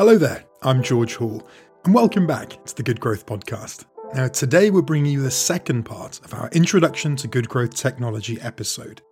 Hello 0.00 0.16
there, 0.16 0.46
I'm 0.62 0.82
George 0.82 1.16
Hall, 1.16 1.46
and 1.84 1.92
welcome 1.92 2.26
back 2.26 2.64
to 2.64 2.74
the 2.74 2.82
Good 2.82 3.00
Growth 3.00 3.26
Podcast. 3.26 3.84
Now, 4.14 4.28
today 4.28 4.70
we're 4.70 4.80
bringing 4.80 5.12
you 5.12 5.22
the 5.22 5.30
second 5.30 5.82
part 5.82 6.24
of 6.24 6.32
our 6.32 6.48
Introduction 6.52 7.16
to 7.16 7.28
Good 7.28 7.50
Growth 7.50 7.74
Technology 7.74 8.40
episode. 8.40 9.02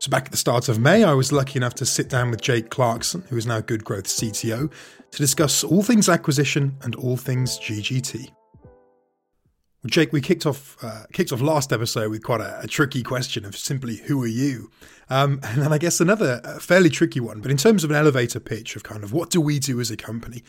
So, 0.00 0.10
back 0.10 0.24
at 0.24 0.32
the 0.32 0.36
start 0.36 0.68
of 0.68 0.80
May, 0.80 1.04
I 1.04 1.12
was 1.12 1.30
lucky 1.30 1.58
enough 1.58 1.74
to 1.74 1.86
sit 1.86 2.08
down 2.08 2.32
with 2.32 2.40
Jake 2.40 2.70
Clarkson, 2.70 3.22
who 3.28 3.36
is 3.36 3.46
now 3.46 3.60
Good 3.60 3.84
Growth 3.84 4.06
CTO, 4.06 4.68
to 5.12 5.18
discuss 5.18 5.62
all 5.62 5.84
things 5.84 6.08
acquisition 6.08 6.76
and 6.82 6.96
all 6.96 7.16
things 7.16 7.56
GGT. 7.60 8.32
Jake, 9.86 10.12
we 10.12 10.20
kicked 10.20 10.46
off 10.46 10.76
uh, 10.82 11.04
kicked 11.12 11.32
off 11.32 11.40
last 11.40 11.72
episode 11.72 12.10
with 12.10 12.22
quite 12.22 12.40
a, 12.40 12.60
a, 12.60 12.68
tricky 12.68 13.02
question 13.02 13.44
of 13.44 13.56
simply 13.56 13.96
who 13.96 14.22
are 14.22 14.28
you, 14.28 14.70
um, 15.10 15.40
and 15.44 15.60
then 15.60 15.72
I 15.72 15.78
guess 15.78 16.00
another 16.00 16.40
fairly 16.60 16.88
tricky 16.88 17.18
one. 17.18 17.40
But 17.40 17.50
in 17.50 17.56
terms 17.56 17.82
of 17.82 17.90
an 17.90 17.96
elevator 17.96 18.38
pitch 18.38 18.76
of 18.76 18.84
kind 18.84 19.02
of 19.02 19.12
what 19.12 19.30
do 19.30 19.40
we 19.40 19.58
do 19.58 19.80
as 19.80 19.90
a 19.90 19.96
company, 19.96 20.44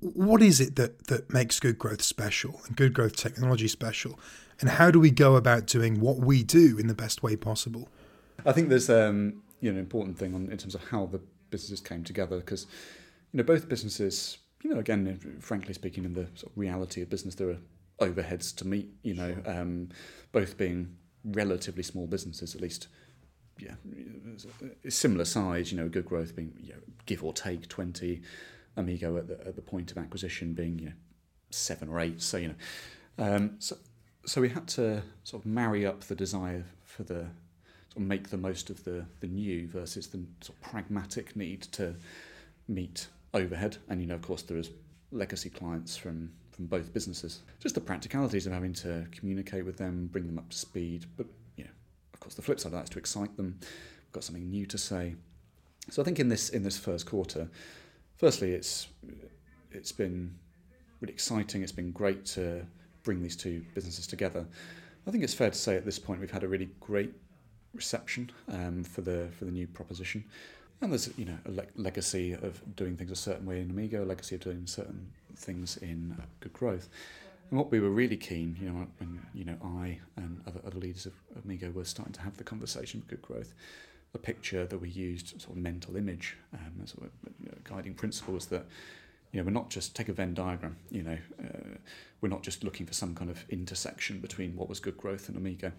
what 0.00 0.42
is 0.42 0.60
it 0.60 0.76
that 0.76 1.06
that 1.06 1.32
makes 1.32 1.60
good 1.60 1.78
growth 1.78 2.02
special 2.02 2.60
and 2.66 2.76
good 2.76 2.92
growth 2.92 3.16
technology 3.16 3.68
special, 3.68 4.20
and 4.60 4.68
how 4.68 4.90
do 4.90 5.00
we 5.00 5.10
go 5.10 5.36
about 5.36 5.66
doing 5.66 5.98
what 5.98 6.18
we 6.18 6.42
do 6.42 6.76
in 6.76 6.86
the 6.86 6.94
best 6.94 7.22
way 7.22 7.36
possible? 7.36 7.88
I 8.44 8.52
think 8.52 8.68
there's 8.68 8.90
um, 8.90 9.42
you 9.60 9.70
know 9.70 9.78
an 9.78 9.80
important 9.80 10.18
thing 10.18 10.34
on, 10.34 10.50
in 10.50 10.58
terms 10.58 10.74
of 10.74 10.88
how 10.90 11.06
the 11.06 11.20
businesses 11.48 11.80
came 11.80 12.04
together 12.04 12.36
because 12.36 12.66
you 13.32 13.38
know 13.38 13.44
both 13.44 13.66
businesses 13.66 14.38
you 14.62 14.74
know 14.74 14.78
again 14.78 15.38
frankly 15.40 15.72
speaking 15.72 16.04
in 16.04 16.12
the 16.12 16.26
sort 16.34 16.52
of 16.52 16.58
reality 16.58 17.00
of 17.00 17.08
business 17.08 17.36
there 17.36 17.48
are 17.48 17.58
overheads 18.00 18.54
to 18.56 18.66
meet, 18.66 18.88
you 19.02 19.14
know, 19.14 19.34
sure. 19.44 19.60
um, 19.60 19.88
both 20.32 20.56
being 20.56 20.96
relatively 21.24 21.82
small 21.82 22.06
businesses, 22.06 22.54
at 22.54 22.60
least, 22.60 22.88
yeah, 23.58 23.74
similar 24.88 25.24
size, 25.24 25.70
you 25.70 25.78
know, 25.78 25.88
good 25.88 26.04
growth 26.04 26.34
being, 26.34 26.52
you 26.60 26.72
know, 26.72 26.80
give 27.06 27.22
or 27.22 27.32
take 27.32 27.68
20, 27.68 28.22
Amigo 28.76 29.16
at 29.16 29.28
the, 29.28 29.46
at 29.46 29.56
the 29.56 29.62
point 29.62 29.90
of 29.90 29.98
acquisition 29.98 30.52
being, 30.52 30.78
you 30.78 30.86
know, 30.86 30.92
seven 31.50 31.88
or 31.88 32.00
eight. 32.00 32.20
So, 32.20 32.36
you 32.38 32.48
know, 32.48 32.54
um, 33.18 33.56
so, 33.58 33.76
so 34.26 34.40
we 34.40 34.48
had 34.48 34.66
to 34.68 35.02
sort 35.22 35.42
of 35.42 35.46
marry 35.46 35.86
up 35.86 36.00
the 36.04 36.14
desire 36.14 36.64
for 36.82 37.04
the, 37.04 37.26
sort 37.90 37.96
of 37.96 38.02
make 38.02 38.30
the 38.30 38.36
most 38.36 38.70
of 38.70 38.82
the, 38.84 39.06
the 39.20 39.28
new 39.28 39.68
versus 39.68 40.08
the 40.08 40.24
sort 40.40 40.58
of 40.58 40.62
pragmatic 40.62 41.36
need 41.36 41.62
to 41.62 41.94
meet 42.66 43.06
overhead. 43.32 43.76
And, 43.88 44.00
you 44.00 44.06
know, 44.06 44.16
of 44.16 44.22
course, 44.22 44.42
there 44.42 44.58
is 44.58 44.70
legacy 45.12 45.50
clients 45.50 45.96
from 45.96 46.32
from 46.54 46.66
both 46.66 46.92
businesses. 46.92 47.40
Just 47.58 47.74
the 47.74 47.80
practicalities 47.80 48.46
of 48.46 48.52
having 48.52 48.72
to 48.74 49.06
communicate 49.10 49.64
with 49.64 49.76
them, 49.76 50.08
bring 50.12 50.26
them 50.26 50.38
up 50.38 50.48
to 50.50 50.56
speed. 50.56 51.06
But 51.16 51.26
you 51.56 51.64
know, 51.64 51.70
of 52.12 52.20
course, 52.20 52.34
the 52.34 52.42
flip 52.42 52.60
side 52.60 52.68
of 52.68 52.72
that 52.72 52.84
is 52.84 52.90
to 52.90 52.98
excite 52.98 53.36
them. 53.36 53.58
We've 53.60 54.12
got 54.12 54.24
something 54.24 54.48
new 54.48 54.66
to 54.66 54.78
say. 54.78 55.16
So 55.90 56.00
I 56.00 56.04
think 56.04 56.18
in 56.20 56.28
this 56.28 56.50
in 56.50 56.62
this 56.62 56.78
first 56.78 57.06
quarter, 57.06 57.48
firstly, 58.16 58.52
it's 58.52 58.86
it's 59.72 59.92
been 59.92 60.34
really 61.00 61.12
exciting. 61.12 61.62
It's 61.62 61.72
been 61.72 61.92
great 61.92 62.24
to 62.26 62.64
bring 63.02 63.22
these 63.22 63.36
two 63.36 63.64
businesses 63.74 64.06
together. 64.06 64.46
I 65.06 65.10
think 65.10 65.22
it's 65.22 65.34
fair 65.34 65.50
to 65.50 65.58
say 65.58 65.76
at 65.76 65.84
this 65.84 65.98
point 65.98 66.20
we've 66.20 66.30
had 66.30 66.44
a 66.44 66.48
really 66.48 66.70
great 66.80 67.12
reception 67.74 68.30
um, 68.48 68.84
for 68.84 69.02
the 69.02 69.28
for 69.38 69.44
the 69.44 69.50
new 69.50 69.66
proposition. 69.66 70.24
And 70.80 70.92
there's 70.92 71.16
you 71.16 71.24
know 71.24 71.38
a 71.46 71.50
le- 71.50 71.66
legacy 71.76 72.32
of 72.32 72.60
doing 72.76 72.96
things 72.96 73.10
a 73.10 73.16
certain 73.16 73.46
way 73.46 73.60
in 73.60 73.70
Amigo, 73.70 74.04
a 74.04 74.06
legacy 74.06 74.34
of 74.34 74.42
doing 74.42 74.66
certain 74.66 75.10
things 75.36 75.76
in 75.78 76.16
uh, 76.18 76.24
good 76.40 76.52
growth. 76.52 76.88
And 77.50 77.58
what 77.58 77.70
we 77.70 77.80
were 77.80 77.90
really 77.90 78.16
keen, 78.16 78.56
you 78.60 78.68
know, 78.68 78.86
when 78.98 79.20
you 79.32 79.44
know 79.44 79.56
I 79.62 79.98
and 80.16 80.42
other 80.46 80.60
other 80.66 80.78
leaders 80.78 81.06
of, 81.06 81.14
of 81.36 81.44
Amigo 81.44 81.70
were 81.70 81.84
starting 81.84 82.14
to 82.14 82.20
have 82.20 82.36
the 82.36 82.44
conversation 82.44 83.00
with 83.00 83.08
good 83.08 83.22
growth, 83.22 83.54
a 84.14 84.18
picture 84.18 84.66
that 84.66 84.78
we 84.78 84.88
used, 84.88 85.40
sort 85.40 85.56
of 85.56 85.62
mental 85.62 85.96
image 85.96 86.36
um, 86.52 86.72
as 86.82 86.94
a 86.94 87.04
you 87.42 87.46
know, 87.46 87.58
guiding 87.64 87.94
principle 87.94 88.34
was 88.34 88.46
that 88.46 88.66
you 89.34 89.40
know, 89.40 89.44
we're 89.44 89.50
not 89.50 89.68
just 89.68 89.96
take 89.96 90.08
a 90.08 90.12
Venn 90.12 90.32
diagram. 90.32 90.76
You 90.92 91.02
know, 91.02 91.18
uh, 91.42 91.76
we're 92.20 92.28
not 92.28 92.44
just 92.44 92.62
looking 92.62 92.86
for 92.86 92.94
some 92.94 93.16
kind 93.16 93.30
of 93.30 93.44
intersection 93.50 94.20
between 94.20 94.54
what 94.54 94.68
was 94.68 94.78
good 94.78 94.96
growth 94.96 95.28
and 95.28 95.36
Amigo 95.36 95.72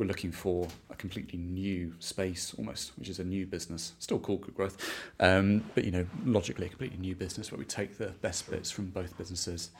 we're 0.00 0.06
looking 0.06 0.32
for 0.32 0.66
a 0.88 0.94
completely 0.94 1.38
new 1.38 1.94
space 1.98 2.54
almost, 2.56 2.92
which 2.98 3.10
is 3.10 3.18
a 3.18 3.24
new 3.24 3.44
business, 3.44 3.92
still 3.98 4.18
called 4.18 4.40
Good 4.40 4.54
Growth, 4.54 4.94
um, 5.20 5.62
but 5.74 5.84
you 5.84 5.90
know, 5.90 6.06
logically 6.24 6.64
a 6.64 6.68
completely 6.70 6.96
new 6.96 7.14
business 7.14 7.52
where 7.52 7.58
we 7.58 7.66
take 7.66 7.98
the 7.98 8.06
best 8.22 8.50
bits 8.50 8.70
from 8.70 8.86
both 8.86 9.16
businesses, 9.18 9.70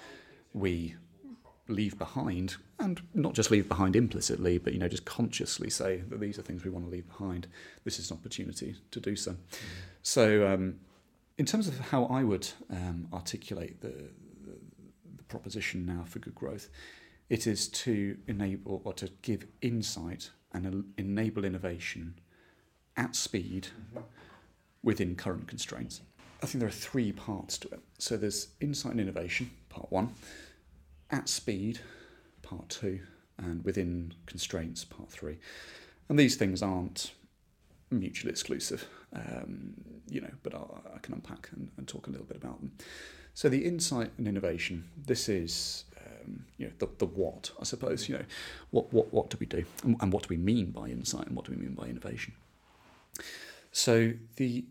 we 0.53 0.95
leave 1.69 1.99
behind, 1.99 2.57
and 2.79 3.01
not 3.15 3.33
just 3.33 3.51
leave 3.51 3.67
behind 3.67 3.97
implicitly, 3.97 4.59
but 4.59 4.75
you 4.75 4.79
know, 4.79 4.89
just 4.89 5.07
consciously 5.07 5.71
say 5.71 6.03
that 6.11 6.21
these 6.21 6.39
are 6.39 6.43
things 6.43 6.65
we 6.65 6.71
want 6.71 6.85
to 6.85 6.91
leave 6.91 7.09
behind. 7.09 7.47
This 7.85 7.99
is 7.99 8.11
an 8.11 8.19
opportunity 8.19 8.77
to 8.91 9.01
do 9.01 9.17
so. 9.17 9.31
Mm. 9.31 9.37
So, 10.03 10.47
um, 10.47 10.81
in 11.39 11.47
terms 11.47 11.67
of 11.67 11.81
how 11.81 12.05
I 12.05 12.25
would 12.25 12.47
um, 12.69 13.09
articulate 13.11 13.81
the, 13.81 13.89
the, 13.89 14.59
the 15.17 15.23
proposition 15.29 15.87
now 15.87 16.05
for 16.07 16.19
good 16.19 16.35
growth, 16.35 16.69
it 17.31 17.47
is 17.47 17.69
to 17.69 18.19
enable 18.27 18.83
or 18.85 18.93
to 18.95 19.09
give 19.23 19.47
insight 19.63 20.31
and 20.53 20.85
enable 20.99 21.45
innovation 21.45 22.19
at 22.97 23.15
speed 23.15 23.69
mm-hmm. 23.95 24.05
within 24.83 25.15
current 25.15 25.47
constraints. 25.47 26.01
I 26.43 26.47
think 26.47 26.59
there 26.61 26.69
are 26.69 26.73
three 26.73 27.13
parts 27.13 27.57
to 27.59 27.69
it. 27.69 27.81
So 27.99 28.17
there's 28.17 28.49
insight 28.61 28.93
and 28.93 29.01
innovation, 29.01 29.51
part 29.69 29.91
one, 29.93 30.15
at 31.11 31.29
speed, 31.29 31.81
part 32.43 32.69
two, 32.69 33.01
and 33.39 33.65
within 33.65 34.13
constraints, 34.27 34.85
part 34.85 35.11
three. 35.11 35.39
And 36.09 36.19
these 36.19 36.35
things 36.35 36.63
aren't 36.63 37.13
mutually 37.91 38.31
exclusive, 38.31 38.89
um, 39.13 39.75
you 40.09 40.21
know, 40.21 40.31
but 40.43 40.55
I'll, 40.55 40.83
i 40.95 40.99
can 40.99 41.15
unpack 41.15 41.49
and, 41.53 41.71
and 41.77 41.87
talk 41.87 42.09
a 42.09 42.11
little 42.11 42.27
bit 42.27 42.37
about 42.37 42.61
them. 42.61 42.73
So 43.35 43.49
the 43.49 43.65
insight 43.65 44.11
and 44.19 44.27
innovation, 44.27 44.89
this 44.97 45.29
is 45.29 45.85
um, 46.25 46.45
you 46.59 46.67
know, 46.67 46.73
the, 46.79 46.89
the 46.99 47.07
what, 47.07 47.51
I 47.61 47.65
suppose, 47.65 48.09
you 48.09 48.17
know, 48.17 48.25
what, 48.71 48.93
what, 48.93 49.13
what 49.13 49.31
do 49.31 49.37
we 49.41 49.47
do 49.47 49.65
and, 49.85 49.97
and 50.01 50.13
what 50.13 50.25
do 50.25 50.29
we 50.31 50.37
mean 50.37 50.71
by 50.71 50.89
insight 50.89 51.27
and 51.27 51.37
what 51.37 51.47
do 51.47 51.53
we 51.53 51.59
mean 51.59 51.75
by 51.75 51.87
innovation? 51.87 52.35
So 53.73 54.13
the 54.37 54.65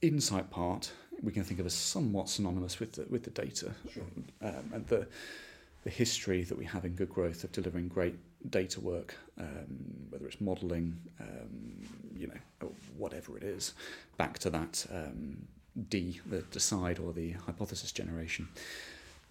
insight 0.00 0.50
part 0.50 0.92
we 1.22 1.32
can 1.32 1.44
think 1.44 1.60
of 1.60 1.66
as 1.66 1.74
somewhat 1.74 2.28
synonymous 2.28 2.80
with 2.80 2.92
the, 2.92 3.06
with 3.08 3.22
the 3.22 3.30
data 3.30 3.72
sure. 3.92 4.02
um, 4.42 4.70
and 4.72 4.86
the, 4.88 5.06
the 5.84 5.90
history 5.90 6.42
that 6.42 6.58
we 6.58 6.64
have 6.64 6.84
in 6.84 6.92
good 6.94 7.10
growth 7.10 7.44
of 7.44 7.52
delivering 7.52 7.88
great 7.88 8.16
data 8.50 8.80
work, 8.80 9.14
um, 9.38 9.66
whether 10.10 10.26
it's 10.26 10.40
modelling, 10.40 10.96
um, 11.20 11.76
you 12.16 12.26
know, 12.26 12.68
whatever 12.96 13.36
it 13.36 13.44
is, 13.44 13.74
back 14.16 14.38
to 14.40 14.50
that 14.50 14.84
um, 14.92 15.36
D, 15.88 16.20
the 16.26 16.42
decide 16.50 16.98
or 16.98 17.12
the 17.12 17.32
hypothesis 17.32 17.92
generation. 17.92 18.48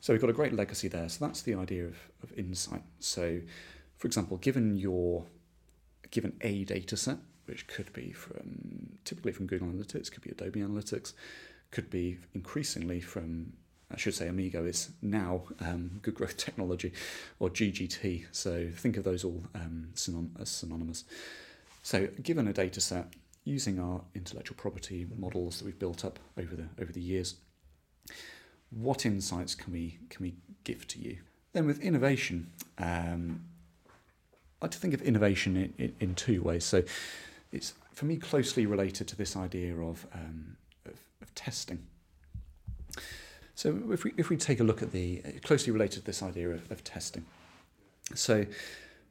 So 0.02 0.14
we've 0.14 0.22
got 0.22 0.30
a 0.30 0.34
great 0.34 0.54
legacy 0.54 0.88
there. 0.88 1.08
So 1.10 1.26
that's 1.26 1.44
the 1.44 1.56
idea 1.56 1.86
of, 1.86 1.98
of 2.24 2.34
insight. 2.38 2.84
So, 3.00 3.40
for 3.98 4.08
example, 4.08 4.38
given 4.38 4.76
your 4.76 5.26
given 6.10 6.34
a 6.42 6.66
data 6.66 6.98
set, 6.98 7.18
which 7.46 7.68
could 7.68 7.94
be 7.94 8.12
from 8.12 8.98
typically 9.06 9.32
from 9.32 9.46
Google 9.46 9.68
Analytics, 9.68 10.12
could 10.12 10.24
be 10.24 10.32
Adobe 10.32 10.60
Analytics, 10.60 11.14
could 11.70 11.90
be 11.90 12.18
increasingly 12.34 13.00
from 13.00 13.54
I 13.94 13.98
should 13.98 14.16
say 14.16 14.28
Amigo 14.28 14.66
is 14.66 14.90
now 15.02 15.44
um, 15.60 15.92
Good 16.02 16.16
Growth 16.16 16.38
Technology 16.38 16.94
or 17.40 17.50
GGT. 17.50 18.26
So 18.32 18.70
think 18.76 18.98
of 18.98 19.04
those 19.04 19.24
all 19.24 19.44
um, 19.54 19.90
synon- 19.94 20.40
as 20.40 20.50
synonymous. 20.50 21.04
So 21.84 22.08
given 22.24 22.48
a 22.48 22.54
data 22.54 22.82
set, 22.82 23.08
using 23.44 23.80
our 23.80 24.02
intellectual 24.16 24.56
property 24.56 25.08
models 25.18 25.60
that 25.60 25.66
we've 25.66 25.80
built 25.80 26.06
up 26.06 26.20
over 26.38 26.56
the 26.56 26.68
over 26.80 26.92
the 26.92 27.02
years, 27.02 27.36
what 28.72 29.06
insights 29.06 29.56
can 29.56 29.74
we 29.74 30.00
can 30.10 30.24
we 30.24 30.34
give 30.64 30.88
to 30.90 31.00
you? 31.00 31.18
Then 31.54 31.66
with 31.66 31.80
innovation, 31.80 32.50
um, 32.78 33.42
I 34.62 34.66
like 34.66 34.72
to 34.72 34.78
think 34.78 34.94
of 34.94 35.02
innovation 35.02 35.58
in, 35.58 35.74
in, 35.78 35.96
in, 36.00 36.16
two 36.16 36.42
ways. 36.42 36.64
So 36.64 36.84
it's 37.52 37.74
for 37.94 38.06
me 38.06 38.16
closely 38.16 38.66
related 38.66 39.08
to 39.10 39.18
this 39.18 39.36
idea 39.36 39.76
of, 39.76 40.06
um, 40.14 40.56
of, 40.86 40.94
of 41.22 41.36
testing. 41.36 41.80
So 43.56 43.78
if 43.92 44.04
we 44.04 44.14
if 44.18 44.30
we 44.30 44.38
take 44.38 44.60
a 44.60 44.64
look 44.64 44.82
at 44.82 44.92
the 44.92 45.22
closely 45.44 45.72
related 45.72 46.00
to 46.00 46.06
this 46.06 46.24
idea 46.24 46.50
of, 46.50 46.72
of 46.72 46.84
testing, 46.84 47.26
so 48.16 48.46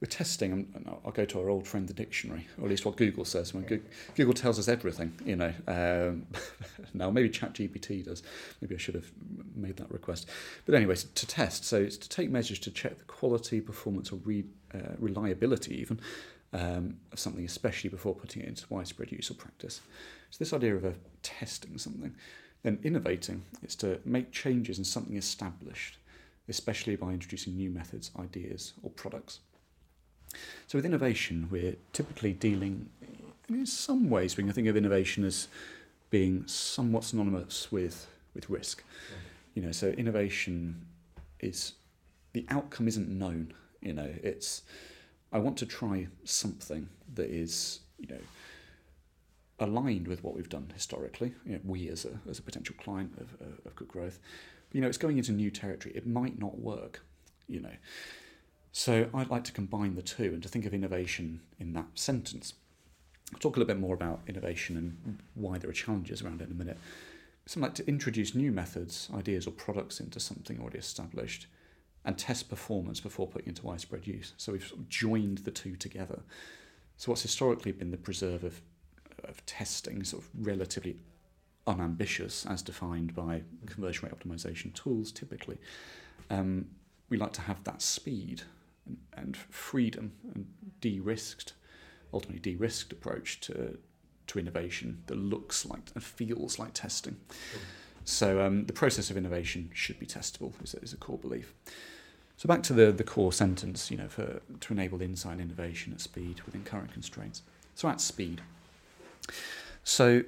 we're 0.01 0.09
testing, 0.09 0.53
and 0.53 0.89
I'll 1.05 1.13
go 1.13 1.27
to 1.27 1.41
our 1.41 1.51
old 1.51 1.69
friend, 1.69 1.87
the 1.87 1.93
dictionary, 1.93 2.47
or 2.59 2.65
at 2.65 2.71
least 2.71 2.87
what 2.87 2.97
Google 2.97 3.27
says. 3.27 3.53
When 3.53 3.83
Google 4.15 4.33
tells 4.33 4.59
us 4.59 4.67
everything, 4.67 5.13
you 5.27 5.37
know. 5.37 5.53
Um, 5.69 6.27
now, 6.95 7.11
maybe 7.11 7.29
ChatGPT 7.29 8.07
does. 8.07 8.23
Maybe 8.63 8.75
I 8.75 8.79
should 8.79 8.95
have 8.95 9.11
made 9.55 9.77
that 9.77 9.91
request. 9.91 10.27
But 10.65 10.75
anyway, 10.75 10.95
to 10.97 11.27
test, 11.27 11.67
so 11.67 11.83
it's 11.83 11.99
to 11.99 12.09
take 12.09 12.31
measures 12.31 12.59
to 12.61 12.71
check 12.71 12.97
the 12.97 13.05
quality, 13.05 13.61
performance, 13.61 14.11
or 14.11 14.17
re, 14.25 14.45
uh, 14.75 14.95
reliability, 14.99 15.79
even, 15.79 16.01
um, 16.55 16.97
of 17.13 17.19
something, 17.19 17.45
especially 17.45 17.91
before 17.91 18.15
putting 18.15 18.41
it 18.41 18.49
into 18.49 18.65
widespread 18.71 19.13
use 19.13 19.31
or 19.31 19.35
practice. 19.35 19.83
So, 20.31 20.39
this 20.39 20.55
idea 20.55 20.77
of 20.77 20.97
testing 21.23 21.77
something, 21.77 22.15
then 22.63 22.79
innovating 22.83 23.43
is 23.63 23.77
to 23.77 24.01
make 24.07 24.33
changes 24.33 24.79
in 24.79 24.85
something 24.85 25.19
established, 25.19 25.99
especially 26.49 26.97
by 26.97 27.11
introducing 27.11 27.55
new 27.55 27.69
methods, 27.69 28.11
ideas, 28.19 28.73
or 28.83 28.89
products. 28.89 29.41
So 30.67 30.79
with 30.79 30.85
innovation, 30.85 31.49
we're 31.51 31.77
typically 31.93 32.33
dealing, 32.33 32.89
in 33.49 33.67
some 33.67 34.09
ways, 34.09 34.37
we 34.37 34.45
can 34.45 34.53
think 34.53 34.69
of 34.69 34.77
innovation 34.77 35.25
as 35.25 35.49
being 36.11 36.47
somewhat 36.47 37.05
synonymous 37.05 37.71
with, 37.73 38.07
with 38.35 38.49
risk. 38.51 38.83
Mm-hmm. 38.83 39.15
You 39.55 39.63
know, 39.63 39.73
so 39.73 39.89
innovation 39.89 40.87
is 41.41 41.75
the 42.33 42.47
outcome 42.49 42.89
isn't 42.89 43.09
known. 43.09 43.53
You 43.81 43.95
know, 43.95 44.11
it's 44.23 44.63
I 45.33 45.39
want 45.39 45.57
to 45.59 45.67
try 45.67 46.09
something 46.25 46.89
that 47.15 47.31
is 47.31 47.81
you 47.99 48.07
know 48.09 48.21
aligned 49.59 50.09
with 50.09 50.23
what 50.23 50.35
we've 50.35 50.49
done 50.49 50.71
historically. 50.73 51.35
You 51.45 51.55
know, 51.55 51.61
we 51.65 51.89
as 51.89 52.05
a 52.05 52.19
as 52.29 52.39
a 52.39 52.43
potential 52.43 52.75
client 52.79 53.13
of, 53.19 53.67
of 53.67 53.75
good 53.75 53.89
growth, 53.89 54.19
but, 54.69 54.75
you 54.75 54.81
know, 54.81 54.89
it's 54.89 54.99
going 54.99 55.19
into 55.19 55.33
new 55.33 55.51
territory. 55.51 55.95
It 55.97 56.07
might 56.07 56.39
not 56.39 56.59
work. 56.59 57.03
You 57.49 57.61
know, 57.61 57.77
so 58.73 59.09
I'd 59.13 59.31
like 59.31 59.45
to 59.45 59.53
combine 59.53 59.95
the 59.95 60.03
two 60.03 60.25
and 60.25 60.43
to 60.43 60.49
think 60.49 60.65
of 60.65 60.73
innovation 60.73 61.41
in 61.59 61.73
that 61.73 61.87
sentence. 61.95 62.55
I'll 63.33 63.41
talk 63.41 63.57
a 63.57 63.61
little 63.61 63.75
bit 63.75 63.81
more 63.81 63.95
about 63.95 64.21
innovation 64.27 64.77
and 64.77 65.19
why 65.35 65.59
there 65.59 65.71
are 65.71 65.75
challenges 65.75 66.23
around 66.23 66.41
it 66.41 66.47
in 66.47 66.53
a 66.53 66.59
minute. 66.59 66.79
Something 67.47 67.69
like 67.69 67.75
to 67.77 67.89
introduce 67.89 68.35
new 68.35 68.53
methods, 68.53 69.09
ideas, 69.15 69.47
or 69.47 69.53
products 69.53 69.99
into 69.99 70.21
something 70.21 70.61
already 70.61 70.79
established 70.79 71.47
and 72.05 72.17
test 72.17 72.49
performance 72.49 73.01
before 73.01 73.27
putting 73.27 73.49
into 73.49 73.67
widespread 73.67 74.07
use. 74.07 74.33
So 74.37 74.53
we've 74.53 74.67
sort 74.67 74.81
of 74.81 74.89
joined 74.89 75.39
the 75.39 75.51
two 75.51 75.77
together. 75.77 76.21
So 76.97 77.11
what's 77.11 77.23
historically 77.23 77.73
been 77.73 77.91
the 77.91 77.97
preserve 77.97 78.45
of, 78.45 78.61
of 79.25 79.45
testing, 79.47 80.05
sort 80.05 80.23
of 80.23 80.29
relatively 80.39 80.97
unambitious 81.67 82.47
as 82.47 82.63
defined 82.63 83.15
by 83.15 83.43
conversion 83.67 84.09
rate 84.09 84.19
optimization 84.19 84.73
tools 84.75 85.13
typically, 85.13 85.59
um, 86.31 86.67
we 87.09 87.17
like 87.17 87.33
to 87.33 87.43
have 87.43 87.63
that 87.65 87.83
speed 87.83 88.43
and, 89.17 89.37
freedom 89.37 90.13
and 90.35 90.47
de-risked, 90.81 91.53
ultimately 92.13 92.41
de-risked 92.41 92.93
approach 92.93 93.41
to 93.41 93.79
to 94.27 94.39
innovation 94.39 95.03
that 95.07 95.17
looks 95.17 95.67
like 95.67 95.91
and 95.95 96.05
feels 96.05 96.57
like 96.57 96.73
testing. 96.73 97.17
So 98.05 98.41
um, 98.41 98.67
the 98.67 98.73
process 98.73 99.11
of 99.11 99.17
innovation 99.17 99.71
should 99.75 99.99
be 99.99 100.07
testable 100.07 100.53
is, 100.63 100.75
is 100.75 100.93
a 100.93 100.97
core 100.97 101.19
belief. 101.19 101.53
So 102.37 102.47
back 102.47 102.63
to 102.65 102.73
the, 102.73 102.93
the 102.93 103.05
core 103.05 103.33
sentence, 103.33 103.91
you 103.91 103.97
know, 103.97 104.09
for 104.09 104.41
to 104.61 104.73
enable 104.73 105.03
insight 105.03 105.41
innovation 105.41 105.93
at 105.93 106.01
speed 106.01 106.41
within 106.47 106.63
current 106.63 106.93
constraints. 106.93 107.43
So 107.75 107.89
at 107.89 108.01
speed. 108.01 108.41
So 109.85 110.23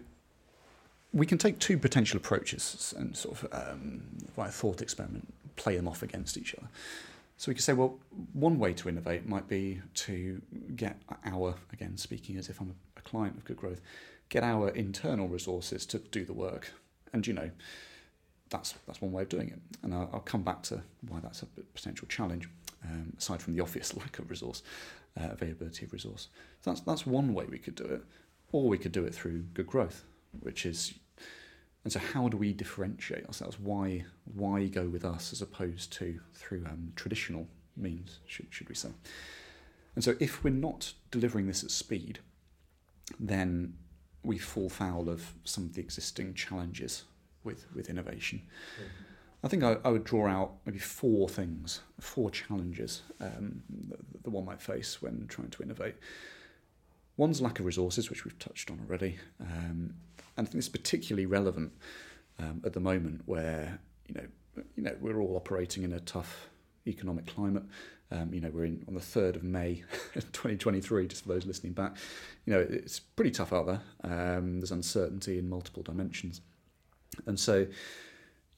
we 1.13 1.25
can 1.25 1.39
take 1.39 1.59
two 1.59 1.79
potential 1.79 2.17
approaches 2.17 2.93
and 2.99 3.17
sort 3.17 3.43
of 3.43 3.53
um, 3.53 4.03
via 4.37 4.51
thought 4.51 4.83
experiment 4.83 5.33
play 5.57 5.77
them 5.77 5.87
off 5.87 6.03
against 6.03 6.37
each 6.37 6.55
other. 6.55 6.69
So 7.37 7.51
we 7.51 7.55
could 7.55 7.65
say, 7.65 7.73
well, 7.73 7.99
one 8.33 8.59
way 8.59 8.73
to 8.75 8.89
innovate 8.89 9.27
might 9.27 9.49
be 9.49 9.81
to 9.95 10.41
get 10.77 10.97
our, 11.25 11.55
again, 11.73 11.97
speaking 11.97 12.37
as 12.37 12.49
if 12.49 12.61
I'm 12.61 12.75
a 12.97 13.01
client 13.01 13.37
of 13.37 13.45
Good 13.45 13.57
Growth, 13.57 13.81
get 14.29 14.45
our 14.45 14.69
internal 14.71 15.29
resources 15.29 15.85
to 15.87 15.99
do 15.99 16.25
the 16.25 16.33
work. 16.33 16.73
And, 17.13 17.27
you 17.27 17.33
know, 17.33 17.51
that's, 18.49 18.75
that's 18.87 19.01
one 19.01 19.13
way 19.13 19.23
of 19.23 19.29
doing 19.29 19.49
it. 19.49 19.59
And 19.83 19.93
I'll, 19.93 20.09
I'll 20.13 20.21
come 20.21 20.43
back 20.43 20.63
to 20.65 20.83
why 21.09 21.19
that's 21.21 21.43
a 21.43 21.47
potential 21.75 22.07
challenge, 22.09 22.49
um, 22.85 23.13
aside 23.19 23.43
from 23.43 23.55
the 23.55 23.63
obvious 23.63 23.97
lack 23.97 24.19
of 24.19 24.31
resource, 24.31 24.63
uh, 25.21 25.29
availability 25.31 25.85
of 25.85 25.93
resource. 25.93 26.29
So 26.61 26.71
that's, 26.71 26.81
that's 26.83 27.07
one 27.07 27.35
way 27.35 27.47
we 27.47 27.59
could 27.59 27.75
do 27.75 27.85
it. 27.85 28.03
Or 28.53 28.69
we 28.69 28.79
could 28.79 28.93
do 28.93 29.05
it 29.05 29.15
through 29.15 29.43
Good 29.55 29.67
Growth, 29.67 30.05
which 30.41 30.65
is 30.65 30.95
and 31.85 31.93
so, 31.93 31.99
how 31.99 32.29
do 32.29 32.37
we 32.37 32.53
differentiate 32.53 33.27
ourselves? 33.27 33.59
Why 33.59 34.05
why 34.35 34.67
go 34.67 34.89
with 34.89 35.05
us 35.05 35.33
as 35.33 35.43
opposed 35.43 35.93
to 35.95 36.21
through 36.33 36.65
um, 36.67 36.93
traditional 36.95 37.49
means? 37.77 38.21
Should 38.27 38.47
should 38.51 38.69
we 38.69 38.75
say? 38.75 38.91
And 39.95 40.05
so, 40.05 40.15
if 40.21 40.45
we're 40.45 40.51
not 40.51 40.93
delivering 41.11 41.49
this 41.49 41.65
at 41.65 41.71
speed, 41.71 42.21
then 43.19 43.75
we 44.23 44.39
fall 44.39 44.69
foul 44.69 45.09
of 45.09 45.35
some 45.45 45.65
of 45.65 45.75
the 45.75 45.81
existing 45.81 46.35
challenges 46.35 47.05
with 47.43 47.67
with 47.75 47.91
innovation. 47.91 48.43
Mm-hmm. 48.77 49.05
I 49.45 49.49
think 49.49 49.65
I, 49.65 49.77
I, 49.85 49.89
would 49.89 50.05
draw 50.05 50.29
out 50.29 50.53
maybe 50.65 50.79
four 50.79 51.29
things, 51.29 51.81
four 51.99 52.31
challenges 52.31 53.03
um, 53.21 53.61
that, 53.89 54.23
that 54.23 54.31
one 54.31 54.45
might 54.45 54.63
face 54.63 55.03
when 55.03 55.27
trying 55.27 55.51
to 55.51 55.63
innovate. 55.65 55.97
One's 57.17 57.41
lack 57.43 57.59
of 57.59 57.67
resources, 57.67 58.09
which 58.09 58.25
we've 58.25 58.39
touched 58.39 58.71
on 58.71 58.79
already. 58.87 59.19
Um, 59.41 59.95
and 60.37 60.47
I 60.47 60.51
think 60.51 60.59
it's 60.59 60.69
particularly 60.69 61.27
relevant 61.27 61.73
um, 62.39 62.63
at 62.65 62.73
the 62.73 62.81
moment 62.81 63.23
where 63.27 63.79
you 64.09 64.15
know 64.15 64.27
you 64.77 64.83
know 64.83 64.97
we're 65.01 65.21
all 65.21 65.37
operating 65.37 65.83
in 65.83 65.93
a 65.93 66.01
tough 66.01 66.49
economic 66.87 67.27
climate. 67.27 67.65
Um, 68.11 68.35
you 68.35 68.41
know 68.41 68.51
we're 68.53 68.67
in 68.67 68.85
on 68.89 68.95
the 68.95 69.01
third 69.01 69.37
of 69.37 69.43
May, 69.43 69.83
2023. 70.15 71.09
Just 71.09 71.23
for 71.23 71.29
those 71.29 71.47
listening 71.47 71.73
back, 71.73 71.97
you 72.45 72.53
know 72.53 72.61
it's 72.61 73.01
pretty 73.01 73.31
tough 73.31 73.53
out 73.53 73.67
there. 73.67 73.81
Um, 74.05 74.61
there's 74.61 74.73
uncertainty 74.73 75.39
in 75.39 75.49
multiple 75.49 75.83
dimensions, 75.83 76.41
and 77.27 77.39
so 77.39 77.59
you 77.59 77.69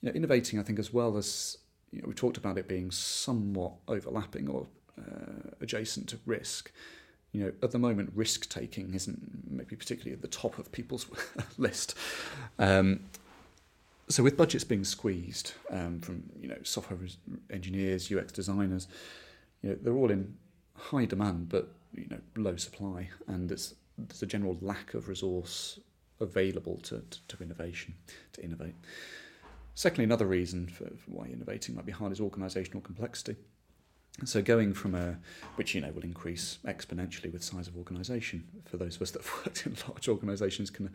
know 0.02 0.12
innovating, 0.12 0.58
I 0.58 0.62
think, 0.62 0.78
as 0.78 0.92
well 0.92 1.16
as 1.16 1.58
you 1.92 2.00
know 2.00 2.08
we 2.08 2.14
talked 2.14 2.36
about 2.36 2.58
it 2.58 2.68
being 2.68 2.90
somewhat 2.90 3.72
overlapping 3.86 4.48
or 4.48 4.66
uh, 4.98 5.50
adjacent 5.60 6.08
to 6.08 6.18
risk 6.26 6.72
you 7.34 7.40
know, 7.44 7.52
at 7.64 7.72
the 7.72 7.78
moment, 7.80 8.12
risk 8.14 8.48
taking 8.48 8.94
isn't 8.94 9.50
maybe 9.50 9.74
particularly 9.74 10.12
at 10.12 10.22
the 10.22 10.28
top 10.28 10.56
of 10.58 10.70
people's 10.70 11.06
list. 11.58 11.96
Um, 12.60 13.00
so 14.08 14.22
with 14.22 14.36
budgets 14.36 14.62
being 14.62 14.84
squeezed 14.84 15.52
um, 15.68 16.00
from 16.00 16.22
you 16.40 16.48
know 16.48 16.58
software 16.62 16.98
engineers, 17.50 18.10
UX 18.10 18.32
designers, 18.32 18.86
you 19.62 19.70
know 19.70 19.76
they're 19.82 19.96
all 19.96 20.12
in 20.12 20.36
high 20.76 21.06
demand 21.06 21.48
but 21.48 21.68
you 21.92 22.06
know 22.08 22.20
low 22.36 22.54
supply, 22.54 23.10
and 23.26 23.48
there's 23.48 23.74
there's 23.98 24.22
a 24.22 24.26
general 24.26 24.56
lack 24.60 24.94
of 24.94 25.08
resource 25.08 25.80
available 26.20 26.78
to, 26.84 27.02
to, 27.10 27.18
to 27.26 27.42
innovation 27.42 27.94
to 28.32 28.44
innovate. 28.44 28.74
Secondly, 29.74 30.04
another 30.04 30.26
reason 30.26 30.68
for, 30.68 30.84
for 30.84 31.10
why 31.10 31.26
innovating 31.26 31.74
might 31.74 31.86
be 31.86 31.90
hard 31.90 32.12
is 32.12 32.20
organisational 32.20 32.82
complexity. 32.82 33.34
So 34.22 34.40
going 34.42 34.74
from 34.74 34.94
a, 34.94 35.18
which 35.56 35.74
you 35.74 35.80
know 35.80 35.90
will 35.90 36.04
increase 36.04 36.58
exponentially 36.64 37.32
with 37.32 37.42
size 37.42 37.66
of 37.66 37.76
organisation. 37.76 38.44
For 38.64 38.76
those 38.76 38.96
of 38.96 39.02
us 39.02 39.10
that 39.10 39.22
have 39.22 39.32
worked 39.44 39.66
in 39.66 39.76
large 39.88 40.08
organisations, 40.08 40.70
can, 40.70 40.90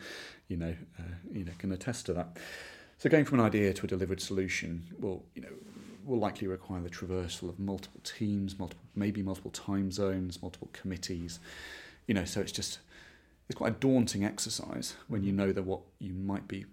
you 0.48 0.56
know, 0.56 0.74
uh, 0.98 1.04
you 1.34 1.44
know, 1.44 1.52
can 1.58 1.72
attest 1.74 2.06
to 2.06 2.14
that. 2.14 2.38
So 2.98 3.10
going 3.10 3.26
from 3.26 3.40
an 3.40 3.46
idea 3.46 3.74
to 3.74 3.86
a 3.86 3.88
delivered 3.88 4.22
solution 4.22 4.86
will, 5.00 5.26
you 5.36 5.42
know, 5.42 5.50
will 6.06 6.20
likely 6.20 6.48
require 6.48 6.82
the 6.82 6.90
traversal 6.90 7.50
of 7.50 7.60
multiple 7.60 8.00
teams, 8.04 8.58
multiple 8.58 8.84
maybe 8.96 9.22
multiple 9.22 9.52
time 9.52 9.92
zones, 9.92 10.42
multiple 10.42 10.70
committees. 10.72 11.40
You 12.08 12.14
know, 12.14 12.26
so 12.26 12.40
it's 12.40 12.54
just 12.54 12.80
it's 13.50 13.58
quite 13.58 13.74
a 13.74 13.76
daunting 13.76 14.24
exercise 14.24 14.96
when 15.10 15.24
you 15.24 15.34
know 15.34 15.52
that 15.52 15.64
what 15.64 15.82
you 16.00 16.14
might 16.14 16.48
be 16.48 16.66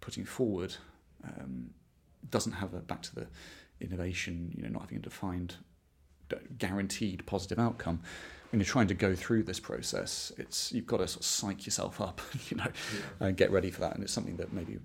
putting 0.00 0.26
forward 0.26 0.76
um, 1.24 1.70
doesn't 2.30 2.52
have 2.52 2.74
a 2.74 2.80
back 2.80 3.00
to 3.02 3.14
the 3.14 3.26
innovation. 3.80 4.52
You 4.54 4.64
know, 4.64 4.68
not 4.68 4.82
having 4.82 4.98
a 4.98 5.02
defined 5.02 5.56
guaranteed 6.58 7.24
positive 7.26 7.58
outcome. 7.58 8.00
When 8.50 8.60
you're 8.60 8.66
trying 8.66 8.86
to 8.88 8.94
go 8.94 9.14
through 9.14 9.44
this 9.44 9.58
process, 9.58 10.32
it's 10.38 10.72
you've 10.72 10.86
got 10.86 10.98
to 10.98 11.08
sort 11.08 11.20
of 11.20 11.26
psych 11.26 11.66
yourself 11.66 12.00
up, 12.00 12.20
you 12.50 12.56
know, 12.56 12.66
yeah. 12.66 13.26
and 13.26 13.36
get 13.36 13.50
ready 13.50 13.70
for 13.70 13.80
that. 13.80 13.94
And 13.94 14.04
it's 14.04 14.12
something 14.12 14.36
that 14.36 14.52
maybe 14.52 14.78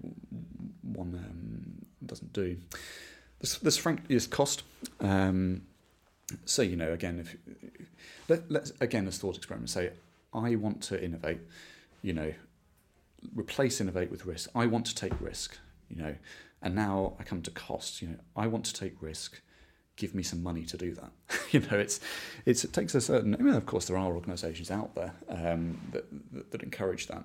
one 0.82 1.14
um, 1.14 1.86
doesn't 2.06 2.34
do. 2.34 2.58
This, 3.40 3.58
this 3.60 3.78
frankly 3.78 4.16
is 4.16 4.28
cost. 4.28 4.64
Um, 5.00 5.62
so 6.46 6.62
you 6.62 6.76
know, 6.76 6.92
again, 6.94 7.20
if 7.20 7.36
let, 8.28 8.50
let's 8.50 8.72
again 8.82 9.08
as 9.08 9.18
thought 9.18 9.38
experiment 9.38 9.70
say, 9.70 9.92
I 10.34 10.56
want 10.56 10.82
to 10.84 11.04
innovate. 11.04 11.40
You 12.02 12.14
know, 12.14 12.34
replace 13.36 13.82
innovate 13.82 14.10
with 14.10 14.26
risk. 14.26 14.50
I 14.56 14.66
want 14.66 14.86
to 14.88 14.96
take 14.96 15.14
risk. 15.22 15.58
You 15.90 15.98
know, 15.98 16.16
and 16.62 16.76
now 16.76 17.14
I 17.20 17.24
come 17.24 17.42
to 17.44 17.52
cost. 17.52 18.02
You 18.02 18.10
know, 18.10 18.16
I 18.36 18.48
want 18.48 18.66
to 18.66 18.74
take 18.74 19.02
risk 19.02 19.42
give 20.00 20.16
me 20.16 20.24
some 20.24 20.42
money 20.42 20.64
to 20.64 20.78
do 20.78 20.96
that. 20.96 21.12
you 21.52 21.60
know, 21.60 21.78
it's, 21.78 22.00
it's 22.46 22.64
it 22.64 22.74
takes 22.74 22.96
a 22.96 23.02
certain. 23.02 23.36
I 23.36 23.38
mean, 23.38 23.54
of 23.54 23.68
course, 23.68 23.86
there 23.86 23.98
are 23.98 24.14
organisations 24.14 24.72
out 24.72 24.96
there 24.96 25.14
um, 25.30 25.80
that, 25.92 26.06
that, 26.34 26.52
that 26.52 26.64
encourage 26.64 27.08
that. 27.08 27.24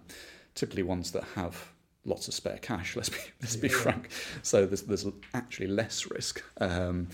Typically, 0.54 0.82
ones 0.82 1.12
that 1.12 1.24
have 1.36 1.72
lots 2.04 2.28
of 2.28 2.34
spare 2.34 2.58
cash. 2.58 2.96
Let's 2.96 3.08
be 3.08 3.18
let's 3.40 3.56
be 3.56 3.68
yeah. 3.68 3.74
frank. 3.74 4.10
So 4.42 4.66
there's 4.66 4.82
there's 4.82 5.06
actually 5.32 5.68
less 5.68 6.10
risk. 6.10 6.42
Um, 6.60 7.08